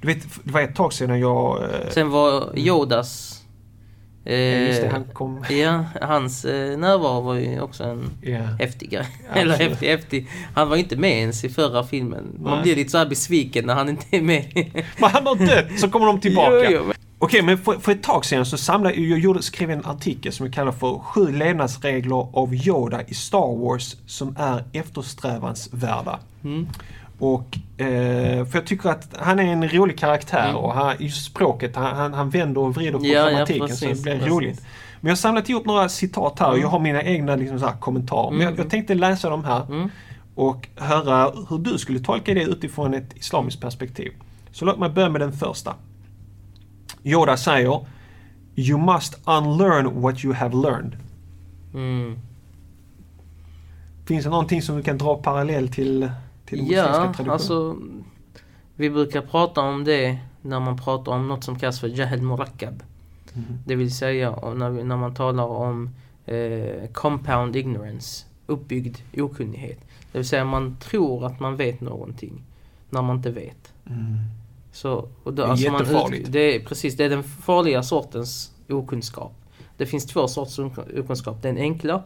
[0.00, 1.62] Du vet, det var ett tag sedan jag...
[1.62, 3.42] eh, Sen var Yodas...
[4.24, 5.44] Eh, just det, han kom...
[5.50, 8.38] Ja, hans eh, närvaro var ju också en Ja.
[8.38, 9.06] häftig grej.
[9.34, 10.28] Eller häftig, häftig.
[10.54, 12.24] Han var inte med ens i förra filmen.
[12.40, 12.62] Man Nej.
[12.62, 14.44] blir lite så här besviken när han inte är med.
[15.00, 16.70] Men han har dött, så kommer de tillbaka.
[16.70, 19.84] Jo, jo, Okej, men för, för ett tag sedan så samlade jag gjorde, skrev en
[19.86, 26.18] artikel som jag kallar för Sju levnadsregler av Yoda i Star Wars som är eftersträvansvärda.
[26.44, 26.66] Mm.
[27.18, 30.56] Och, eh, för jag tycker att han är en rolig karaktär Mm.
[30.56, 33.58] och han, just språket, han, han, vänder och vrider på Ja, ja, så det
[34.02, 34.26] blir precis.
[34.28, 34.60] roligt.
[35.00, 36.62] Men jag har samlat ihop några citat här och Mm.
[36.62, 38.30] jag har mina egna liksom, så här, kommentarer.
[38.30, 38.60] Men jag, Mm.
[38.62, 39.90] jag tänkte läsa dem här Mm.
[40.34, 44.12] och höra hur du skulle tolka det utifrån ett islamiskt perspektiv.
[44.52, 45.74] Så låt mig börja med den första.
[47.06, 47.86] Yoda säger
[48.56, 50.96] You must unlearn what you have learned.
[51.74, 52.18] Mm.
[54.06, 56.10] Finns det någonting som du kan dra parallell till,
[56.46, 57.30] till den Ja, traditionen?
[57.30, 57.76] alltså...
[58.78, 62.82] Vi brukar prata om det när man pratar om något som kallas för Jahel Murakkab.
[63.32, 63.58] Mhm.
[63.66, 65.90] Det vill säga när, vi, när man talar om
[66.26, 69.78] eh, compound ignorance, uppbyggd okunnighet.
[70.12, 72.42] Det vill säga man tror att man vet någonting
[72.90, 73.72] när man inte vet.
[73.86, 74.18] Mm.
[74.76, 76.26] Så, och då, Det är alltså man jättefarligt.
[76.28, 79.32] ut, det är precis, det är den farliga sortens okunskap.
[79.76, 81.42] Det finns två sorters ok- okunskap.
[81.42, 82.02] Den enkla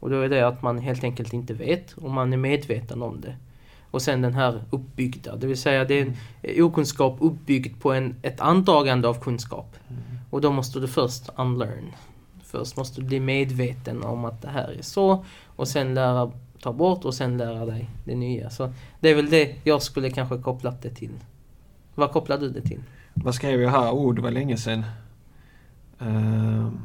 [0.00, 3.20] och då är det att man helt enkelt inte vet och man är medveten om
[3.20, 3.36] det.
[3.90, 7.92] Och sen den här uppbyggda, det vill säga det är en eh, okunskap uppbyggd på
[7.92, 9.76] en, ett antagande av kunskap.
[10.30, 11.92] Och då måste du först unlearn.
[12.44, 16.32] Först måste du bli medveten om att det här är så och sen lära
[16.62, 18.50] ta bort och sen lära dig det nya.
[18.50, 21.10] Så det är väl det jag skulle kanske kopplat det till.
[21.94, 22.80] Vad kopplar du det till?
[23.14, 23.90] Vad skrev jag här?
[23.92, 24.84] Oh, det var länge sedan.
[25.98, 26.80] Ehm,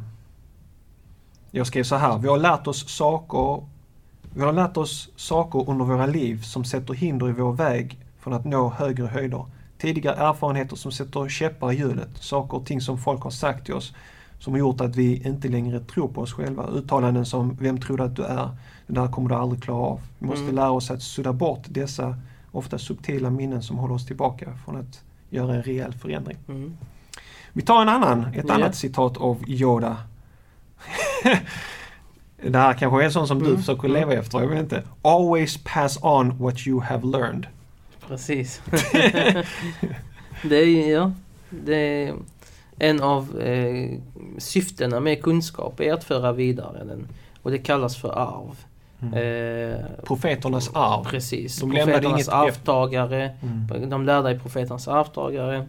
[1.51, 2.17] jag skrev så här.
[2.17, 3.63] Vi har lärt oss saker
[4.35, 8.33] vi har lärt oss saker under våra liv som sätter hinder i vår väg från
[8.33, 9.45] att nå högre höjder.
[9.77, 12.09] Tidigare erfarenheter som sätter käppar i hjulet.
[12.19, 13.93] Saker och ting som folk har sagt till oss
[14.39, 16.67] som har gjort att vi inte längre tror på oss själva.
[16.67, 18.49] Uttalanden som “Vem tror du att du är?
[18.87, 19.99] Det där kommer du aldrig klara av”.
[20.19, 20.55] Vi måste Mm.
[20.55, 22.15] lära oss att sudda bort dessa
[22.57, 26.37] ofta subtila minnen som håller oss tillbaka från att göra en rejäl förändring.
[26.47, 26.77] Mm.
[27.53, 28.53] Vi tar en annan, ett Ja.
[28.53, 29.97] annat citat av Yoda.
[32.41, 33.99] det här kanske är en sån som du Mm, försöker mm.
[33.99, 34.83] leva efter, jag vet inte.
[35.01, 37.47] Always pass on what you have learned.
[38.07, 38.61] Precis.
[40.43, 41.11] det är ja,
[41.49, 42.13] det är
[42.77, 43.99] en av eh,
[44.37, 47.07] syftena med kunskap är att föra vidare den.
[47.41, 48.55] Och det kallas för arv.
[49.01, 51.03] Eh, Profeternas arv.
[51.03, 51.59] Precis.
[51.59, 53.37] De Profeternas inget arvtagare.
[53.41, 53.89] Mm.
[53.89, 55.67] De lärda är profeternas arvtagare.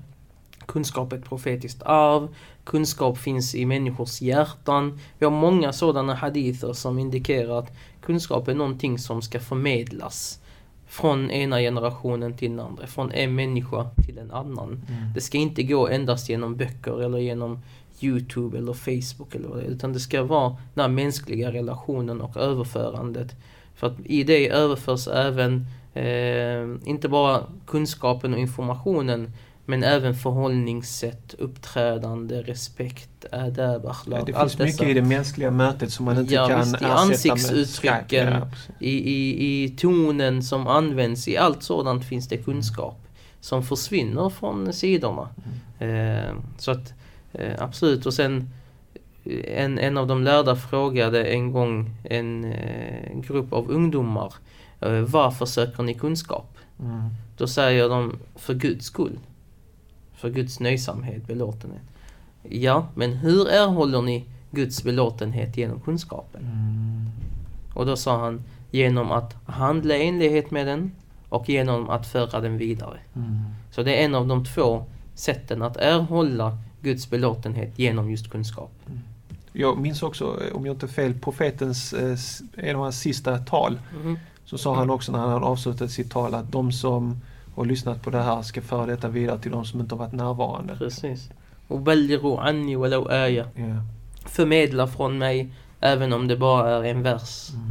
[0.67, 2.29] Kunskap är ett profetiskt arv.
[2.65, 5.01] Kunskap finns i människors hjärtan.
[5.19, 10.41] Vi har många sådana hadither som indikerar att kunskap är någonting som ska förmedlas
[10.89, 14.69] från ena generationen till den andra, från en människa till en annan.
[14.89, 15.13] Mm.
[15.15, 17.63] Det ska inte gå endast genom böcker eller genom
[18.01, 22.21] Youtube eller Facebook eller vad det är, utan det ska vara den här mänskliga relationen
[22.21, 23.35] och överförandet.
[23.75, 29.33] För att i det överförs även eh, inte bara kunskapen och informationen
[29.65, 34.27] men även förhållningssätt, uppträdande, respekt, adab, Ja, akhlaq.
[34.27, 34.91] det allt finns mycket dessa.
[34.91, 38.27] i det mänskliga mötet som man inte Ja, kan visst, ersätta med ansiktsuttrycken.
[38.27, 38.27] Skype.
[38.27, 38.49] Ja.
[38.81, 42.99] I, i, I tonen som används, i allt sådant finns det kunskap
[43.41, 45.29] som försvinner från sidorna.
[45.79, 46.93] Eh, så att
[47.59, 48.51] absolut, och sen
[49.25, 54.35] eh, en, en av de lärda frågade en gång en eh, grupp av ungdomar
[54.81, 56.59] eh, Varför söker ni kunskap?
[56.81, 57.09] Mm.
[57.37, 59.19] Då säger de för Guds skull.
[60.13, 61.83] För Guds nöjsamhet, belåtenhet.
[62.43, 66.43] Ja, men hur erhåller ni Guds belåtenhet genom kunskapen?
[66.43, 67.11] Mm.
[67.75, 70.93] Och då sa han genom att handla i enlighet med den
[71.29, 72.99] och genom att föra den vidare.
[73.17, 73.39] Mm.
[73.71, 78.71] Så det är en av de två sätten att erhålla Guds belåtenhet genom just kunskap.
[79.53, 82.19] Jag minns också, eh, om jag inte är fel, profetens, eh,
[82.57, 83.79] en av hans sista tal.
[84.03, 84.19] Mhm.
[84.45, 87.21] Så sa han också när han hade avslutat sitt tal att de som
[87.55, 90.13] har lyssnat på det här ska föra detta vidare till de som inte har varit
[90.13, 90.77] närvarande.
[90.77, 91.31] Precis.
[93.55, 93.83] Ja.
[94.25, 97.51] Förmedla från mig även om det bara är en vers.
[97.51, 97.67] Mm.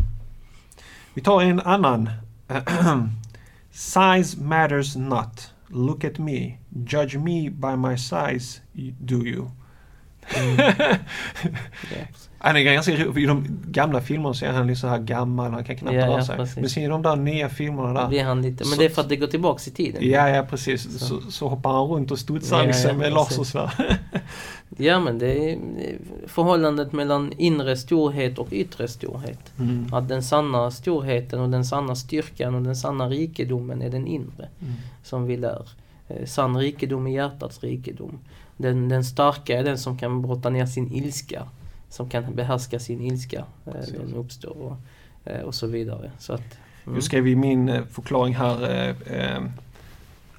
[1.13, 2.09] Vi tar en annan.
[3.71, 5.53] size matters not.
[5.69, 6.59] Look at me.
[6.83, 8.61] Judge me by my size,
[9.03, 9.51] do you?
[11.91, 12.05] Ja.
[12.39, 12.91] Han är ganska.
[12.91, 16.07] I de gamla filmerna så är han lite så här gammal, han kan knappt Ja,
[16.07, 16.35] röra ja, sig.
[16.37, 16.57] precis.
[16.57, 18.07] Men sen i de där nya filmerna Då där.
[18.07, 20.09] blir han lite, men Så- det är för att det går tillbaks i tiden.
[20.09, 20.99] Ja, ja precis.
[20.99, 21.05] Så.
[21.05, 23.37] Så, så hoppar han runt och studsar Ja, ja, liksom med precis.
[23.53, 23.97] lasersvärd.
[24.79, 25.57] Ja men det är
[26.27, 29.39] förhållandet mellan inre storhet och yttre storhet.
[29.59, 29.93] Mm.
[29.93, 34.47] Att den sanna storheten och den sanna styrkan och den sanna rikedomen är den inre.
[34.61, 34.73] Mm.
[35.03, 35.69] Som vi lär.
[36.07, 38.19] Eh, Sann rikedom är hjärtats rikedom.
[38.57, 41.47] Den, den starka är den som kan brotta ner sin ilska.
[41.89, 43.45] Som kan behärska sin ilska.
[43.65, 43.95] Eh, Precis.
[43.95, 44.77] Den uppstår och,
[45.31, 46.11] eh, och så vidare.
[46.19, 46.95] Så att, mm.
[46.95, 49.43] Jag skrev i min eh, förklaring här eh,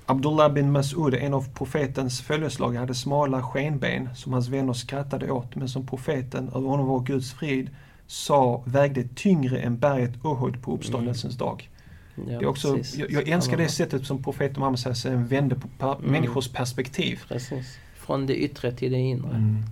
[0.06, 5.54] Abdullah bin Mas'ud, en av profetens följeslagare, hade smala skenben som hans vänner skrattade åt
[5.56, 7.70] men som profeten, över honom var Guds frid,
[8.06, 11.70] sa vägde tyngre än berget Uhud på uppståndelsens dag.
[12.16, 12.96] ja, Det är också, precis.
[12.98, 16.12] jag, jag älskar det sättet som profeten Muhammed vände på per, Mm.
[16.12, 17.20] människors perspektiv.
[17.28, 17.78] Precis.
[18.08, 19.30] Från det yttre till det inre.
[19.36, 19.62] Mm.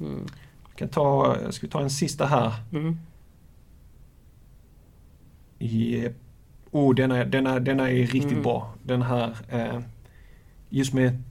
[0.00, 0.26] Mm.
[0.68, 2.52] Jag kan ta, ska vi ta en sista här.
[2.72, 2.98] Mm.
[5.58, 6.14] Yep.
[6.70, 8.42] Oh, denna, denna, denna är riktigt Mm.
[8.42, 8.74] bra.
[8.82, 9.80] Den här, eh,
[10.68, 11.22] just med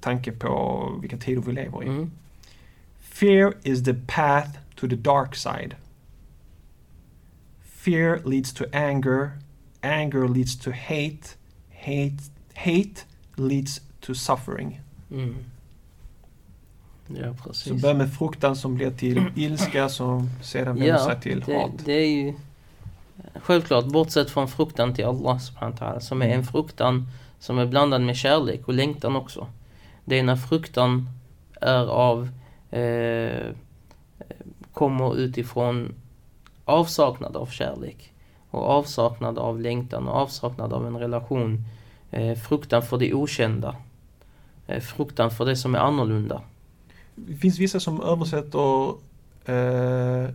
[0.00, 1.86] tanke på vilka tider vi lever i.
[1.86, 2.10] Mm.
[3.00, 5.74] Fear is the path to the dark side.
[7.62, 9.30] Fear leads to anger.
[9.80, 11.36] Anger leads to hate.
[11.70, 12.18] Hate,
[12.54, 13.04] hate
[13.36, 14.80] leads to suffering.
[15.10, 15.34] Mm.
[17.16, 17.82] Ja, Så precis.
[17.82, 21.70] börja med fruktan som blir till ilska som sedan vänder sig till det, hat.
[21.84, 22.34] det är ju
[23.34, 27.06] självklart bortsett från fruktan till Allah subhanahu som är en fruktan
[27.38, 29.46] som är blandad med kärlek och längtan också.
[30.04, 31.08] Det är när fruktan
[31.60, 32.28] är av
[32.70, 33.52] eh,
[34.72, 35.94] kommer utifrån
[36.64, 38.12] avsaknad av kärlek
[38.50, 41.64] och avsaknad av längtan och avsaknad av en relation.
[42.10, 43.76] Eh, fruktan för det okända.
[44.66, 46.42] Eh, fruktan för det som är annorlunda.
[47.28, 48.88] Det finns vissa som översätter
[49.44, 50.30] eh,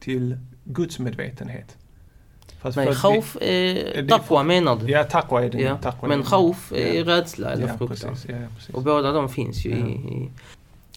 [0.00, 1.76] till gudsmedvetenhet.
[2.60, 4.08] Fast Nej, khauf är...
[4.08, 4.86] Taqwa menar du?
[4.90, 5.60] Ja, taqwa är det.
[5.60, 7.04] Ja, Taqwa Men khauf är Ja.
[7.04, 8.10] rädsla eller ja, fruktan.
[8.10, 8.74] precis, ja, precis.
[8.74, 9.76] Och båda de finns ju Ja.
[9.86, 10.30] i, i...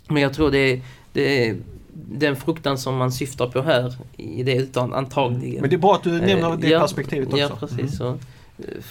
[0.07, 0.81] Men jag tror det är,
[1.13, 1.57] det är
[1.93, 5.61] den fruktan som man syftar på här i det utan antagligen.
[5.61, 7.37] Men det är bra att du nämner Eh, det ja, perspektivet också.
[7.39, 7.79] Ja, precis.
[7.79, 7.89] Mm.
[7.89, 8.07] Så,
[8.57, 8.83] eh,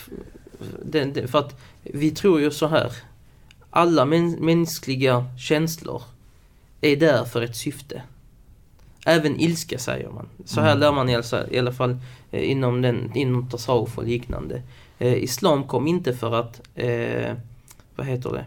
[0.84, 2.92] den, den, för att vi tror ju så här.
[3.76, 6.02] Alla mäns- mänskliga känslor
[6.80, 8.02] är där för ett syfte.
[9.06, 10.28] Även ilska säger man.
[10.44, 10.80] Så här Mm.
[10.80, 11.96] lär man i alla, i alla fall
[12.30, 14.62] eh, inom, den, inom tasawuf och liknande.
[14.98, 17.34] Eh, Islam kom inte för att, eh,
[17.96, 18.44] vad heter det,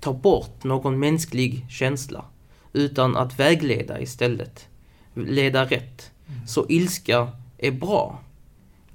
[0.00, 2.24] ta bort någon mänsklig känsla.
[2.72, 4.66] Utan att vägleda istället.
[5.14, 6.10] Leda rätt.
[6.28, 6.46] Mm.
[6.46, 8.20] Så ilska är bra.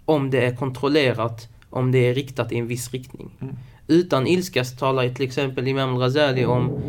[0.05, 3.29] Om det är kontrollerat, om det är riktat i en viss riktning.
[3.41, 3.55] Mm.
[3.89, 6.81] Utan ilska talar till exempel Imam Ghazali om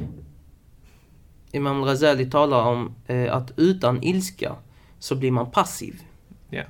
[1.52, 4.56] Imam Ghazali talar om eh, att utan ilska
[4.98, 6.02] så blir man passiv.
[6.50, 6.62] Ja.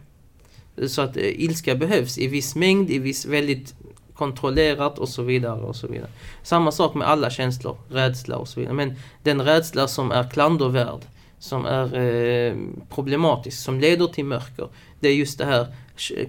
[0.86, 3.74] Så att eh, ilska behövs i viss mängd, i viss väldigt
[4.14, 6.10] kontrollerat och så vidare och så vidare.
[6.42, 8.74] Samma sak med alla känslor, rädsla och så vidare.
[8.74, 11.00] Men den rädsla som är klandervärd,
[11.38, 12.54] som är eh,
[12.88, 14.68] problematisk, som leder till mörker.
[15.00, 15.66] Det är just det här,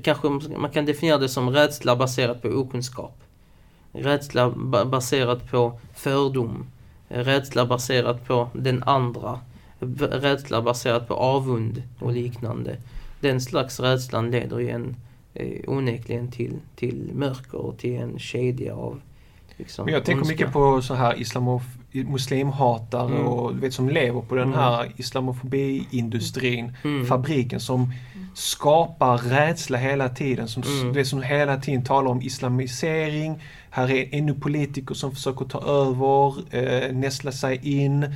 [0.04, 3.18] kanske man kan definiera det som rädsla baserat på okunskap.
[3.94, 6.66] Rädsla ba- baserat på fördom.
[7.10, 9.40] Rädsla baserat på den andra.
[10.12, 12.78] Rädsla baserat på avund och liknande.
[13.20, 14.96] Den slags rädslan leder ju en,
[15.34, 19.02] eh, onekligen till, till mörker och till en kedja av
[19.58, 20.34] liksom, Men jag tänker ondska.
[20.34, 23.28] mycket på så här islamof muslimhatare Mm.
[23.28, 24.60] och vet som lever på den Mm.
[24.60, 26.76] här islamofobi-industrin.
[26.84, 27.06] Mm.
[27.06, 27.94] Fabriken som
[28.36, 30.48] skapar rädsla hela tiden.
[30.48, 30.94] Som, Mm.
[30.94, 33.40] Det som hela tiden talar om islamisering.
[33.74, 38.16] Här är ännu politiker som försöker ta över, eh, nästla sig in.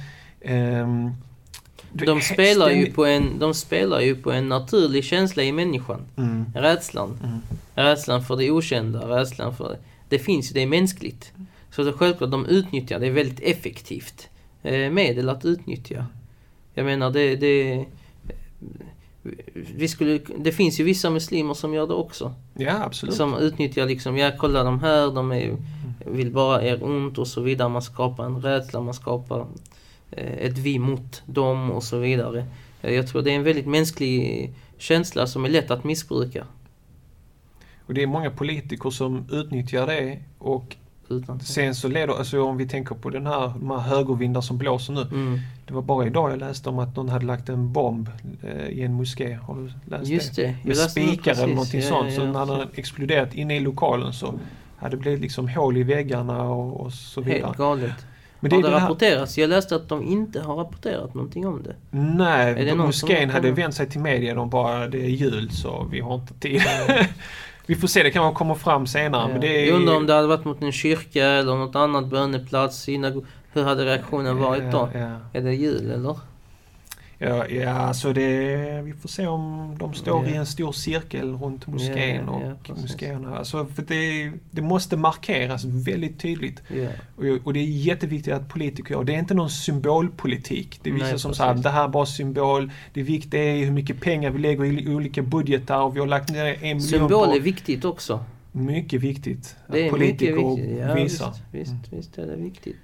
[1.92, 6.02] du- De spelar, ju på en, de spelar ju på en naturlig känsla i människan.
[6.18, 6.46] Mm.
[6.56, 7.20] Rädslan.
[7.24, 7.40] Mm.
[7.76, 9.78] Rädslan för det okända, rädslan för...
[10.10, 11.32] Det finns ju, det är mänskligt.
[11.72, 14.30] Så det är självklart, de utnyttjar det är väldigt effektivt
[14.64, 16.06] eh, medel att utnyttja.
[16.74, 17.36] Jag menar, det...
[17.36, 17.86] det
[19.76, 22.34] vi skulle, det finns ju vissa muslimer som gör det också.
[22.54, 23.16] Ja, absolut.
[23.16, 25.58] Som utnyttjar liksom, ja kolla de här, de är,
[26.06, 27.70] vill bara er ont och så vidare.
[27.70, 29.48] Man skapar en rädsla, man skapar
[30.12, 32.46] eh, ett vi mot dem och så vidare.
[32.82, 36.48] Eh, Jag tror det är en väldigt mänsklig känsla som är lätt att missbruka.
[37.86, 40.76] Och det är många politiker som utnyttjar det och
[41.10, 44.58] Utan sen så leder, alltså om vi tänker på den här, de här högervindar som
[44.58, 45.02] blåser nu.
[45.02, 45.40] mm.
[45.68, 48.10] Det var bara idag jag läste om att någon hade lagt en bomb
[48.44, 49.34] eh, i en moské.
[49.34, 50.42] Har du läst Just det?
[50.64, 50.68] det.
[50.68, 52.10] Med spikar eller någonting Ja, sånt.
[52.10, 52.32] ja, Så ja.
[52.46, 54.34] när den exploderat inne i lokalen så
[54.78, 57.42] hade det blivit liksom hål i väggarna och, och så vidare.
[57.46, 57.94] Helt galet.
[58.40, 59.38] Men det har det här, rapporterats?
[59.38, 61.76] Jag läste att de inte har rapporterat någonting om det.
[61.98, 64.36] nej, Är det moskén hade vänt sig till media.
[64.36, 66.62] De bara, det är jul så vi har inte tid.
[67.68, 69.28] vi får se, det kan vara komma fram senare.
[69.32, 72.06] Men det är, Jag undrar om det hade varit mot en kyrka eller något annat
[72.06, 72.88] böneplats.
[72.88, 74.90] synago- Hur hade reaktionen varit då?
[74.94, 75.40] Ja, ja.
[75.40, 76.16] Är det jul eller?
[77.18, 80.32] Ja, ja så det, vi får se om de står Ja.
[80.32, 82.82] i en stor cirkel runt moskén och precis.
[82.84, 83.38] moskéerna.
[83.38, 86.62] Alltså, för det, det måste markeras väldigt tydligt.
[86.68, 86.88] Ja.
[87.16, 89.04] Och, och det är jätteviktigt att politiker gör.
[89.04, 90.80] Det är inte någon symbolpolitik.
[90.84, 91.64] Det är vissa Nej, som precis.
[91.64, 92.72] det här är bara symbol.
[92.94, 96.30] Det viktiga är hur mycket pengar vi lägger i olika budgetar och vi har lagt
[96.30, 97.40] ner en miljon Symbol är på...
[97.40, 98.24] viktigt också.
[98.52, 99.56] Mycket viktigt.
[99.72, 100.80] Det är att politiker mycket viktigt.
[100.88, 101.28] Ja, visar.
[101.30, 101.82] visst, visst, Mm.
[101.90, 102.76] visst är det viktigt.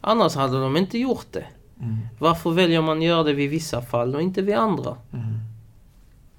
[0.00, 1.44] Annars hade de inte gjort det.
[1.80, 1.96] Mm.
[2.18, 4.96] Varför väljer man att göra det vid vissa fall och inte vid andra?
[5.12, 5.24] Mm.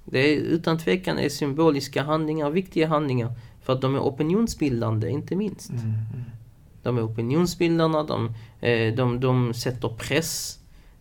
[0.04, 3.32] Det är utan tvekan är symboliska handlingar viktiga handlingar.
[3.62, 5.70] För att de är opinionsbildande, inte minst.
[5.70, 5.84] Mm.
[5.84, 6.24] Mm.
[6.82, 10.58] De är opinionsbildarna, de, eh, de, de sätter press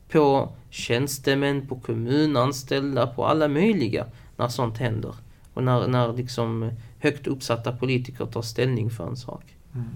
[0.10, 4.06] på tjänstemän, på kommunanställda, på alla möjliga
[4.38, 5.16] när sånt händer.
[5.54, 9.56] Och när, när liksom högt uppsatta politiker tar ställning för en sak.
[9.74, 9.88] Mm.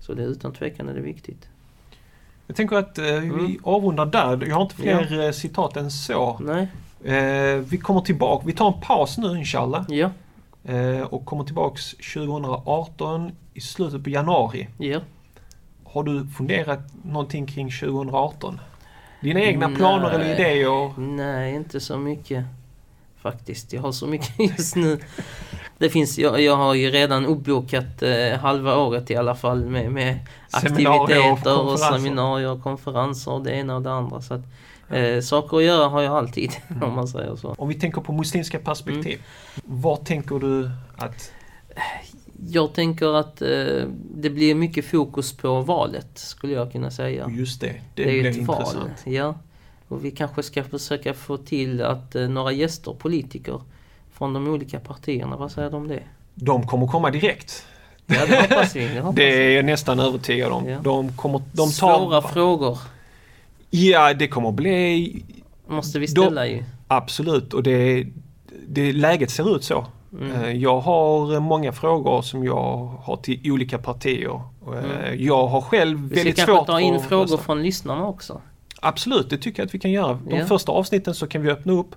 [0.00, 1.48] Så det är utan tvekan är det viktigt.
[2.46, 3.58] Jag tänker att eh, vi Mm.
[3.62, 4.46] avrundar där.
[4.48, 6.38] Jag har inte fler eh, citat än så.
[6.40, 6.68] Nej,
[7.04, 8.46] Eh, vi kommer tillbaka.
[8.46, 9.84] Vi tar en paus nu inshallah.
[9.88, 10.10] ja,
[10.66, 14.68] Eh, och kommer tillbaks 2018 i slutet på januari.
[14.78, 15.00] ja.
[15.84, 18.60] Har du funderat någonting kring 2018?
[19.20, 19.76] Dina egna Nej.
[19.76, 21.00] planer eller idéer?
[21.00, 22.44] Nej, inte så mycket.
[23.22, 24.98] Faktiskt, jag har så mycket just nu.
[25.84, 29.92] Det finns, jag, jag har ju redan uppbokat eh, halva året i alla fall med,
[29.92, 30.18] med
[30.52, 31.98] och aktiviteter och, konferenser.
[31.98, 34.20] seminarier och konferenser och det ena och det andra.
[34.20, 34.42] Så att,
[34.90, 36.50] eh, saker att göra har jag alltid,
[36.82, 37.54] om man säger så.
[37.58, 39.20] Om vi tänker på muslimska perspektiv.
[39.64, 39.82] Mm.
[39.82, 41.32] Var tänker du att...
[42.48, 43.48] Jag tänker att eh,
[44.14, 47.30] det blir mycket fokus på valet, skulle jag kunna säga.
[47.30, 48.56] Just det, det, Det, är blir ett val.
[48.60, 49.02] intressant.
[49.04, 49.34] Ja.
[49.88, 53.60] Och vi kanske ska försöka få till att eh, några gäster, politiker,
[54.18, 55.36] från de olika partierna.
[55.36, 56.02] Vad säger du om det?
[56.34, 57.66] De kommer komma direkt.
[58.06, 58.88] Ja, det hoppas vi.
[58.88, 59.44] Det, hoppas Det vi.
[59.44, 60.68] är jag nästan övertygad om.
[60.68, 60.78] Ja.
[60.82, 61.98] De kommer, de tar...
[61.98, 62.78] Svåra frågor
[63.70, 65.22] Ja, det kommer bli
[65.68, 66.64] måste vi ställa ju.
[66.88, 68.06] absolut och det,
[68.68, 69.86] det läget ser ut så.
[70.20, 70.32] Mm.
[70.42, 74.30] Eh, Jag har många frågor som jag har till olika partier.
[74.34, 75.24] Eh, Mm.
[75.24, 77.38] Jag har själv Vi ska väldigt kanske svårt ta in att frågor rösta.
[77.38, 78.40] från lyssnarna också.
[78.80, 80.18] Absolut, det tycker jag att vi kan göra.
[80.28, 80.46] De Ja.
[80.46, 81.94] första avsnitten så kan vi öppna upp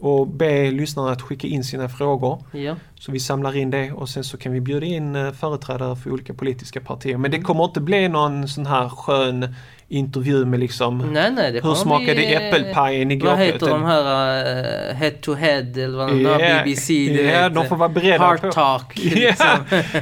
[0.00, 2.42] och be lyssnarna att skicka in sina frågor.
[2.52, 5.96] Ja, Så vi samlar in det och sen så kan vi bjuda in eh, företrädare
[5.96, 7.16] för olika politiska partier.
[7.18, 7.46] Men det Mm.
[7.46, 9.54] kommer inte bli någon sån här skön
[9.90, 13.28] intervju med liksom nej nej hur smakade bli, eh, äppelpajen igår?
[13.28, 16.92] Vad heter de här uh, head to head eller vad de Ja, där BBC?
[17.04, 18.98] Ja, vet, de får vara beredda Heart på talk.
[19.04, 19.46] Ja, Liksom.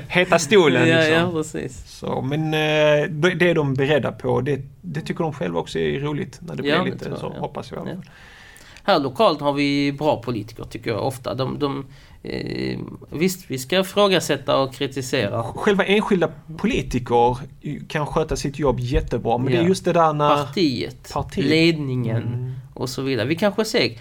[0.09, 1.14] heta stolen ja, liksom.
[1.14, 1.98] ja, precis.
[1.98, 4.40] Så, men eh, det är de beredda på.
[4.40, 7.20] Det, det tycker de själva också är roligt när det Ja, blir lite tror jag,
[7.20, 7.40] så, ja.
[7.40, 7.88] hoppas jag.
[7.88, 7.92] Ja.
[8.87, 11.35] Här lokalt har vi bra politiker tycker jag ofta.
[11.35, 11.85] De, de,
[12.22, 12.79] eh,
[13.11, 15.42] visst, vi ska ifrågasätta och kritisera.
[15.42, 17.37] Själva enskilda politiker
[17.88, 19.62] kan sköta sitt jobb jättebra men det Ja.
[19.62, 20.37] är just det där när...
[20.37, 21.46] Partiet, Partiet.
[21.46, 22.53] ledningen Mm.
[22.75, 23.27] och så vidare.
[23.27, 23.99] Vi kanske ser,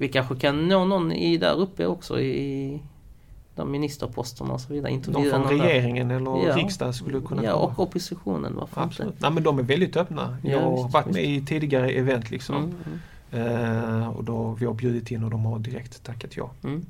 [0.00, 2.82] vi kanske kan nå någon i där uppe också i
[3.56, 4.90] de ministerposterna och så vidare.
[4.90, 5.64] De Intervjua från någon där.
[5.64, 6.56] regeringen eller Ja.
[6.56, 9.12] riksdagen skulle kunna Ja, och oppositionen, varför Absolut.
[9.12, 9.22] inte?
[9.26, 10.36] Nej, men de är väldigt öppna.
[10.42, 12.56] Ja, Jag har varit med i tidigare event liksom.
[12.56, 12.98] Mm, mm,
[13.32, 16.50] Eh, och då vi har bjudit in och de har direkt tackat ja.
[16.64, 16.86] mm.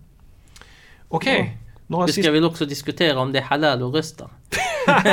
[1.09, 2.33] Okej, några Vi ska sista...
[2.33, 4.31] väl också diskutera om det är halal att rösta.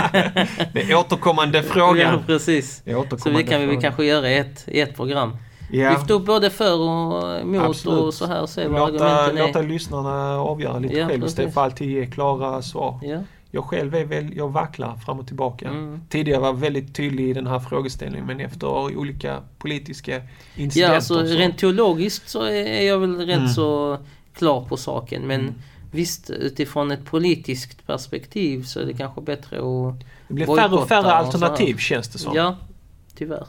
[0.73, 2.23] Det är återkommande Ja, frågan.
[2.25, 2.81] precis.
[2.85, 5.37] Det är Så det kan vi kanske göra ett, ett program.
[5.71, 5.89] Ja.
[5.89, 7.99] Lyfta upp både för och emot Absolut.
[7.99, 9.63] och så här och se vad Låta, argumenten låta är.
[9.63, 11.31] lyssnarna avgöra lite Ja, själv precis.
[11.31, 12.99] istället för att alltid ge klara svar.
[13.03, 13.19] Ja.
[13.51, 15.69] Jag själv är väl, jag vacklar fram och tillbaka.
[15.69, 16.01] Mm.
[16.09, 20.21] Tidigare var jag väldigt tydlig i den här frågeställningen men efter olika politiska
[20.55, 21.33] incidenter Ja, alltså så...
[21.33, 23.49] rent teologiskt så är jag väl rätt Mm.
[23.49, 23.97] så
[24.33, 25.21] klar på saken.
[25.27, 25.53] Men Mm.
[25.91, 29.99] visst, utifrån ett politiskt perspektiv så är det kanske bättre att...
[30.27, 32.35] det blir färre och färre och alternativ känns det som.
[32.35, 32.57] Ja,
[33.15, 33.47] tyvärr.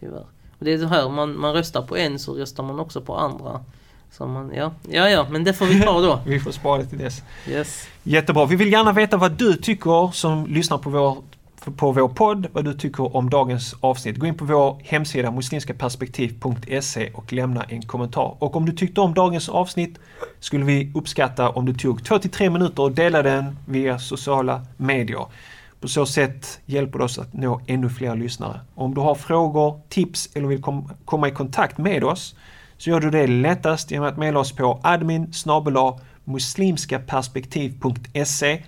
[0.00, 0.26] Tyvärr.
[0.58, 3.16] Och det är så här, man, man röstar på en så röstar man också på
[3.16, 3.64] andra.
[4.18, 6.20] Så man, ja, ja, ja, men det får vi ta då.
[6.26, 7.22] Vi får spara det till dess.
[7.48, 7.88] Yes.
[8.02, 8.46] Jättebra.
[8.46, 11.16] Vi vill gärna veta vad du tycker som lyssnar på vår,
[11.76, 14.16] på vår podd, vad du tycker om dagens avsnitt.
[14.16, 18.36] Gå in på vår hemsida muslimskaperspektiv.se och lämna en kommentar.
[18.38, 19.98] Och om du tyckte om dagens avsnitt
[20.40, 25.26] skulle vi uppskatta om du tog 2-3 minuter och delade den via sociala medier.
[25.80, 28.60] På så sätt hjälper det oss att nå ännu fler lyssnare.
[28.74, 32.34] Om du har frågor, tips eller vill kom, komma i kontakt med oss
[32.84, 35.32] så gör du det lättast genom att mejla oss på admin
[36.24, 38.62] muslimskaperspektiv.se.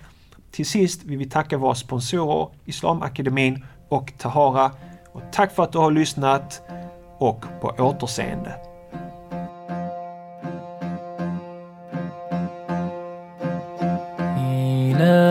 [0.51, 4.71] Till sist vill vi tacka våra sponsorer Islamakademin och Tahara.
[5.11, 6.61] Och tack för att du har lyssnat
[7.17, 8.53] och på återseende.
[14.99, 15.26] love.